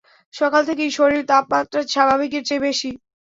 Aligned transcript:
সকাল 0.33 0.61
থেকেই 0.69 0.91
শরীর 0.91 1.21
তাপমাত্রা 1.31 1.81
স্বাভাবিকের 1.93 2.43
চেয়ে 2.47 2.65
বেশি। 2.67 2.89